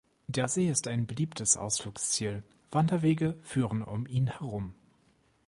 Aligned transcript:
Der 0.25 0.47
See 0.47 0.67
ist 0.67 0.87
ein 0.87 1.05
beliebtes 1.05 1.57
Ausflugsziel, 1.57 2.41
Wanderwege 2.71 3.37
führen 3.43 3.83
um 3.83 4.07
ihn 4.07 4.25
herum. 4.25 4.73